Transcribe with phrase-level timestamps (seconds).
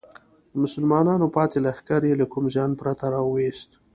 [0.51, 3.71] د مسلمانانو پاتې لښکر یې له کوم زیان پرته راوویست.